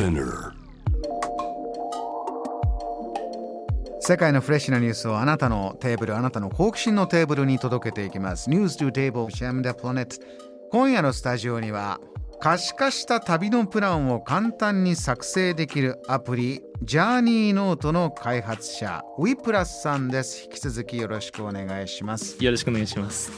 [0.00, 0.52] Spinner
[4.00, 8.48] 世界のフレッシュなニュースをあなたのテーブルあなたの好奇心のテーブルに届けていきます。
[8.48, 10.18] News to Table Jam the Planet
[10.70, 12.00] 今夜のスタジオには
[12.40, 20.44] 可視化した旅のプランを簡単に作成できるアプリジャーニーノートの開発者ウィプラスさんです。
[20.44, 22.42] 引き続きよろしくお願いします。
[22.42, 23.30] よろしくお願いします。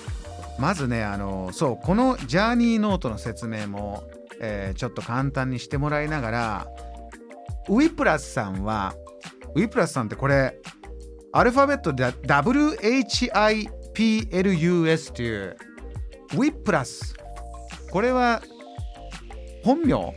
[0.60, 4.04] まずねあのそうこのジャーニーノートの説明も、
[4.42, 6.66] えーちょっと簡単にしてもらいながら
[7.68, 8.94] ウィプラスさんは
[9.54, 10.58] ウィプラスさんってこれ
[11.32, 13.72] アルファベットで WHIPLUS
[15.12, 15.56] という
[16.34, 17.14] ウィプラス。
[17.90, 18.42] これは
[19.64, 20.14] 本名。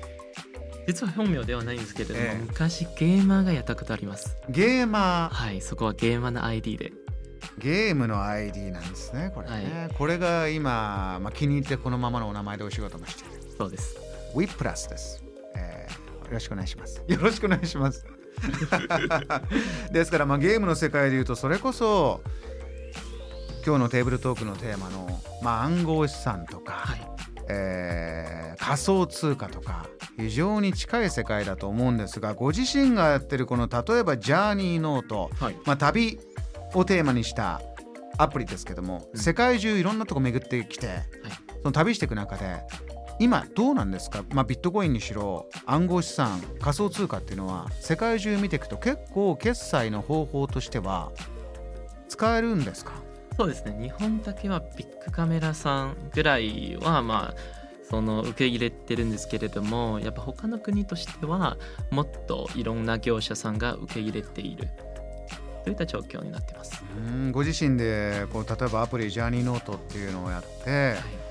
[0.88, 2.38] 実は本名ではないんですけれども、ええ。
[2.38, 4.38] 昔ゲーマーがやったことあります。
[4.50, 5.36] ゲーマー。
[5.36, 6.92] はい、そこはゲーマーの ID で。
[7.58, 13.42] ゲームの ID なんですねこれね、これが今、まあ、気に入ってこのままのお名前でお仕事もしている。
[13.58, 14.05] そうです。
[14.36, 15.24] ウィプラスです、
[15.56, 17.04] えーよろしくお願いします。
[17.08, 18.04] よろしくお願いします。
[19.92, 22.22] ですから、まあ、ゲームの世界で言うとそれこそ
[23.64, 25.08] 今日のテーブルトークのテーマの、
[25.44, 27.02] まあ、暗号資産とか、はい。
[27.48, 29.86] えー仮想通貨とか
[30.18, 35.58] 非常に近い世界だと思うんですがご自身がやってるこの例えばジャーニーノート、はい。
[35.66, 36.20] まあ、旅
[36.74, 37.62] をテーマにした
[38.18, 40.88] アプリですけども、うん世界中いろんなとこ巡ってきて、
[41.62, 42.62] その旅していく中で
[43.20, 51.12] 今どうなんですか、まあ、ビットコインにしろ暗号資産仮想通貨っていうのは世界中見ていくと結構決済の方法としては
[52.10, 52.92] 使えるんですか？
[53.38, 53.78] そうですね。
[53.82, 57.36] 日本だけはビッグカメラさんぐらいは、まあ、
[57.90, 61.58] その受け入れてるんですけれども、やっぱ他の国としては、
[61.92, 64.70] もっといろんな業者さんが受け入れている。
[65.66, 66.82] といった状況になってます。
[66.96, 71.25] うんご自身でこう例えばアプリジャーニーノートっていうのをやってはい。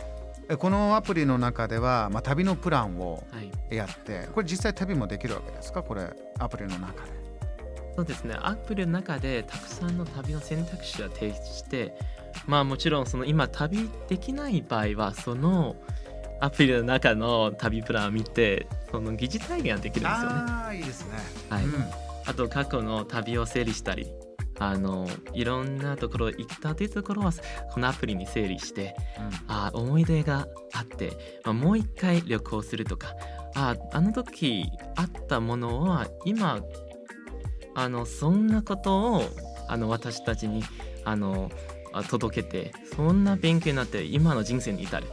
[0.48, 3.50] えこのアプリの中では、まあ、旅のプランをはい。
[3.76, 5.82] やってこれ実際旅もできるわけですか？
[5.82, 7.24] これアプリの中で。
[7.96, 11.96] そうですねアプリの中でたくさんの旅の選択肢を提出して
[12.46, 15.76] まあもちろんその今旅できない場合はその
[16.40, 21.16] アプリの中の旅プランを見てその疑似体験ができるんですよねああいいですね。
[21.48, 21.72] はいうん
[22.26, 24.10] あと過去の旅を整理したり
[24.58, 27.32] あのいろんなところ行ったというところは
[27.72, 28.94] このアプリに整理して
[29.48, 33.14] あ思い出があって、まあ、もう一回旅行するとか
[33.56, 34.66] ああの時
[34.96, 36.60] あったものは今
[37.74, 39.22] あのそんなことを
[39.68, 40.62] あの私たちに
[41.04, 41.50] あの
[41.92, 45.06] あ届けてそんな勉強になって今の人生に至る。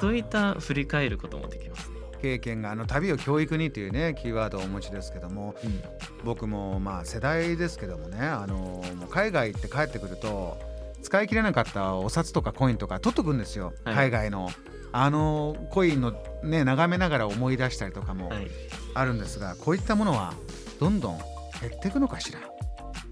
[0.00, 1.96] といった振り返ることもできますね。
[2.22, 5.80] 経験があの旅を教育にというねキーワードをお持ちですけどもうん
[6.24, 10.58] 僕もまあ世代ですけどもねあの海外行って帰ってくると
[11.02, 13.94] 使い切れなかったお札とかコインとか取っとくんですよ、はい。
[13.94, 14.50] 海外の。
[14.96, 16.14] あのコインの
[16.44, 18.46] ね眺めながら思い出したりとかもはい、
[18.94, 20.34] あるんですが、こういったものは
[20.78, 21.18] どんどん
[21.60, 22.38] 減っていくのかしら。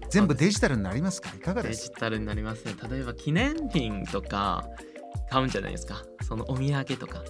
[0.09, 1.29] 全部デジタルになりますか？
[1.35, 1.89] いかがです？
[1.89, 2.75] デジタルになりますね。
[2.89, 4.63] 例えば記念品とか
[5.29, 6.03] 買うんじゃないですか。
[6.21, 7.21] そのお土産とか。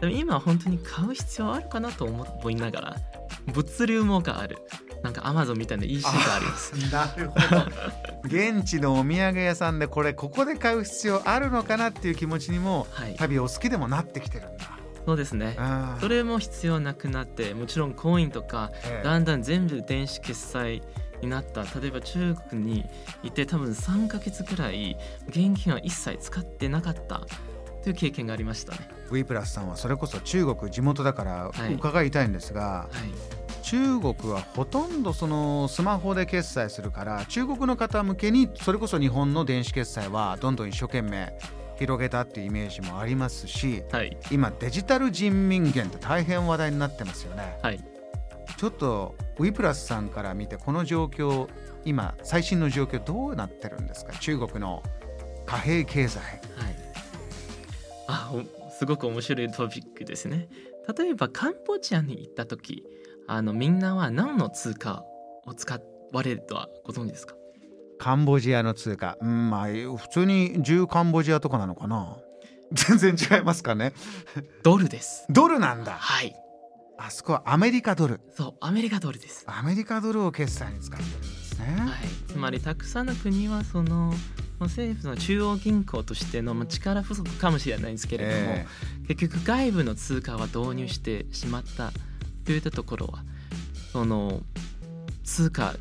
[0.00, 2.96] でも今は本当に買う必要あるかなと思思いながら
[3.52, 4.56] 物流網がある
[5.02, 7.66] なんかアマゾンみたいな EC がありますなるほど。
[8.24, 13.16] 現地のお土産屋さんでこれここで買う必要あるのかなっていう気持ちにもはい。
[13.16, 14.78] 旅お好きでもなってきてるんだ。
[15.06, 15.56] そうですね。
[16.00, 19.04] それも必要なくなってもちろんコインとかええ。
[19.04, 20.82] だんだん全部電子決済
[21.22, 21.62] になった。
[21.80, 22.84] 例えば中国に
[23.22, 27.26] いて多分3ヶ月くらい現金は一切使ってなかった
[27.82, 28.90] という経験がありましたね。
[29.10, 31.74] ウィプラスさんはそれこそ中国地元だからはい。
[31.74, 33.39] 伺いたいんですが、はい
[33.70, 41.32] 中国はほとんどそのスマホで決済するから中国の方向けにそれこそ日本の電子決済はどんどん一生懸命
[41.78, 44.18] 広げたっていうイメージもありますしはい。
[44.32, 47.60] 今デジタル人民元って大変話題になってますよね。
[47.62, 47.80] はい。
[48.56, 51.48] ちょっとウィプラスさんから見てこの状況
[51.84, 54.12] 今最新の状況どうなってるんですか？
[54.18, 54.82] 中国の
[55.46, 56.18] 貨幣経済。
[56.18, 56.40] はい。
[58.08, 60.48] あ、おすごく面白いトピックですね。
[60.98, 62.84] 例えばカンボジアに行った時、
[63.32, 65.04] あのみんなは何の通貨
[65.46, 65.78] を使
[66.12, 67.36] われるとはご存知ですか？
[68.00, 72.16] カンボジアの通貨うんまあ普通に10カンボジアとかなのかな？
[72.72, 73.92] 全然違いますかね？
[74.64, 75.26] ドルです。
[75.30, 76.34] ドルなんだはい。
[76.98, 79.44] あそこはアメリカドルそう、アメリカドルです。
[79.46, 82.32] アメリカドルを決済に使ってるんですね、はい。
[82.32, 84.12] つまりたくさんの国はその
[84.58, 88.66] 政府の中央銀行としてのまあ力不足かもしれないんですけれども、え
[89.06, 91.92] 結局外部の通貨は導入してしまった
[92.44, 93.24] といったところは
[93.92, 94.42] その
[95.24, 95.74] 通貨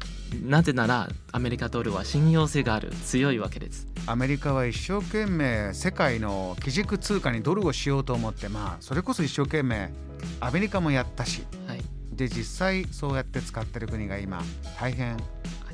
[0.43, 3.87] なぜならアメリカドルは信用性がある強いわけです。
[4.05, 9.91] アメリカは一生懸命世界の基軸通貨にドルをしようと思ってまあそれこそ一生懸命
[10.39, 11.43] アメリカもやったし。
[11.67, 14.41] はい、で実際そうやって使ってる国が今
[14.79, 15.17] 大変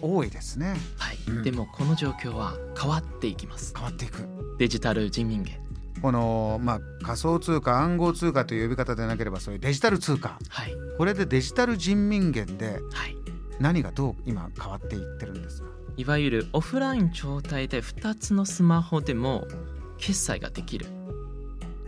[0.01, 0.75] 多いですね。
[0.97, 1.43] はい、うん。
[1.43, 3.73] でもこの状況は変わっていきます。
[3.75, 4.27] 変わっていく。
[4.57, 5.64] デジタル人民元
[6.05, 10.37] この、まあ、仮想通貨暗号通貨という呼び方でなければそういうデジタル通貨。
[10.49, 10.73] はい。
[10.99, 13.17] これでデジタル人民元ではい。
[13.59, 15.67] 何がどう今変わっていってるんですか？
[15.97, 19.47] いわゆるオフライン状態で2つのスマホでも
[19.97, 20.85] 決済ができる。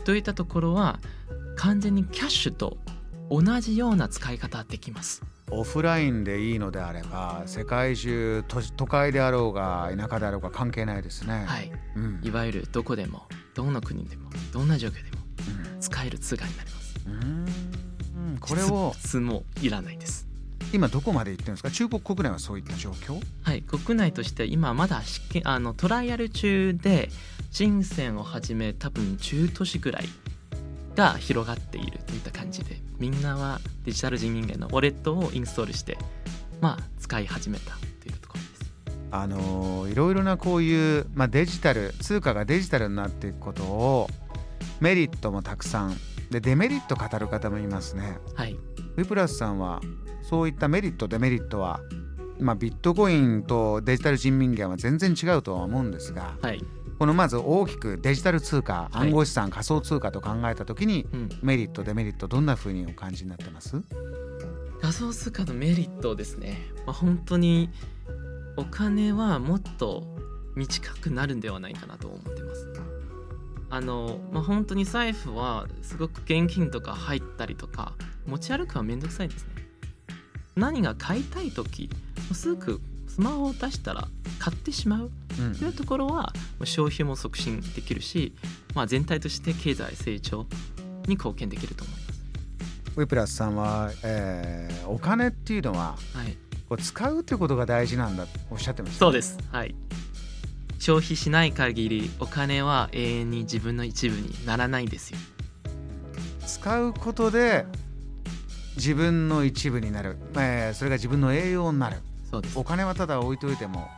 [0.03, 0.99] といったところは
[1.55, 2.77] 完全にキャッシュと
[3.29, 5.21] 同じような使い方できます。
[5.49, 11.45] オフラインでいいのであれば世界中都都会であろうが田舎であろうが関係ないですね。
[11.47, 11.71] はい。
[11.95, 12.19] うん。
[12.23, 15.07] いわゆるどこでもどの国でもどんな状況でも
[15.73, 15.79] うん。
[15.81, 16.95] 使える通貨になります。
[17.05, 17.13] うー
[18.35, 18.37] ん。
[18.39, 20.27] これを普通もいらないです。
[20.73, 21.71] 今どこまで行ってるんですか？
[21.71, 23.21] 中国国内はそういった状況？
[23.43, 23.61] はい。
[23.61, 27.09] 国内として今まだ試験あのトライアル中で
[27.51, 30.05] 人選をはじめ多分10都市ぐらい
[30.97, 35.97] が広がっているといった感じでみんなはデジタル人民元のウォレットをインストールして
[36.59, 38.71] まあ使い始めたというところです。
[39.11, 44.09] あのーいろいろなこういう、まあ、デジタル通貨がデジタルになっていくことを
[44.81, 45.95] メリットもたくさん
[46.29, 48.17] でデメリット語る方もいますね。
[48.35, 48.53] はい。
[48.53, 49.79] ウィプラスさんは
[50.23, 51.79] そういったメリットデメリットは、
[52.39, 56.61] まあ、ビットコインとデジタル人民元は全然違うとは思うんですがはい、
[56.97, 63.81] このまず大きくデジタル通貨はい暗号資産、仮想通貨と考えた時にうん、メリットデメリットどんな風にお感じになってます？
[64.81, 67.69] 仮想通貨のメリットですね、まあ、本当に
[68.55, 70.03] お金はもっと
[70.55, 72.67] 短くなるんではないかなと思ってます。
[73.69, 77.93] あの、まあ、本当に財布はすごく現金とか入ったりとか
[78.25, 79.49] 持ち歩くはめんどくさいですね。
[80.55, 81.89] 何が買いたい時
[82.33, 82.81] すぐ
[83.17, 85.11] スマホを出したら買ってしまう。
[85.39, 85.55] うん。
[85.55, 88.35] というところはまあ消費も促進できるし、
[88.75, 90.45] まあ、全体として経済成長
[91.07, 92.07] に貢献できると思います。
[92.95, 96.37] ウィプラスさんは、えーお金っていうのははい。
[96.69, 99.39] こう使うということが大事なんだとおっしゃってましたそうです。
[99.51, 99.73] はい。
[100.77, 105.17] 消費しない限りお金は永遠に自分の一部にならないんですよ。
[106.45, 107.65] 使うことで
[108.75, 111.97] 自分の一部になる、えーそれが自分の栄養になる
[112.55, 112.63] お。
[112.63, 113.89] 金はただ置いといても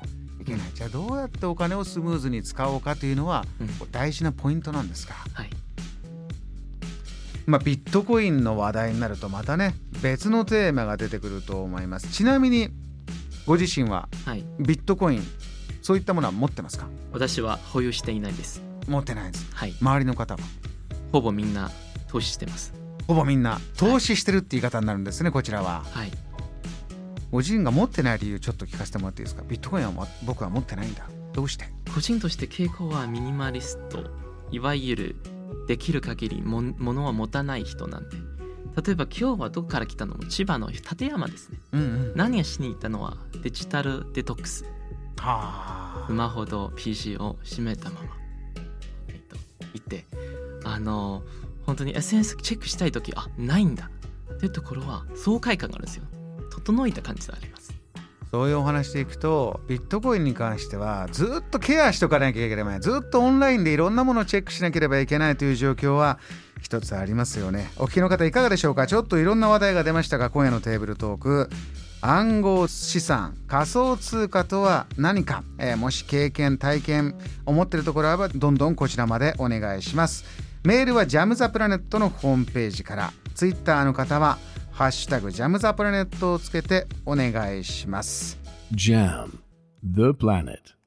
[0.41, 3.45] いけないじゃあどうやってお金をスムーズに使おうかというのは
[3.91, 5.49] 大事なポイントなんですか、はい。
[7.45, 9.73] まあ、ビットコインの話題になるとまたね
[10.03, 12.69] 別のテーマが出てくると思いますちなみに
[13.47, 14.45] ご自身ははい。
[14.59, 15.23] ビットコイン
[15.81, 16.87] そういったものは持ってますか？
[17.11, 18.61] 私は保有していないです。
[18.87, 19.73] 持ってないですはい。
[19.81, 20.39] 周りの方は？
[21.11, 21.71] ほぼみんな
[22.07, 22.73] 投資してます。
[23.07, 26.11] ほぼみんな投資してるって言い方になるんですねこちらははい。
[27.31, 29.43] ご自身が持ってない理由ちょっと聞かせてもらっていいですか？
[29.47, 31.07] ビットコインはも僕は持ってないんだ。
[31.33, 31.65] どうして？
[31.93, 34.03] 個人として傾向はミニマリスト。
[34.51, 35.15] いわゆる
[35.67, 38.17] できる限りも物は持たない人なんで。
[38.83, 40.15] 例えば今日はどこから来たの？
[40.15, 41.59] も千葉の館山ですね。
[41.73, 42.13] うんうん。
[42.15, 44.65] 何がしに行ったのはデジタルデトックス。
[45.17, 48.07] はスマホと PC を閉めたまま、
[49.09, 49.35] えっと、
[49.73, 50.05] 行って。
[50.63, 51.23] あの
[51.65, 53.91] 本当に SNS チェックしたい時あないんだ。
[54.33, 56.03] っていうところは爽快感があるんですよ
[56.71, 57.73] 整いた感じがあります。
[58.31, 62.79] そういうお話でいくとビットコインに関してはずっとケアしとかなきゃいけない。
[62.79, 66.19] ずっとオンラインでいろんなものをチェックしなければいけないという状況は
[66.61, 67.71] 一つありますよね。
[67.77, 68.85] お聞きの方いかがでしょうか？
[68.85, 71.49] ちょっといろんな話題が出ましたが今夜のテーブルトーク。
[72.01, 73.35] 暗号資産。
[73.47, 80.23] 仮想通貨とは何か、えーもし経験体験思ってるところあればどんどんこちらまでお願いします。
[80.63, 83.11] メールはジャムザプラネットのホームページから。
[83.33, 84.37] ツイッターの方は
[84.79, 88.39] ハッシュタグジャムザプラネットをつけてお願いします
[88.73, 89.29] Jam,
[89.83, 90.78] the planet.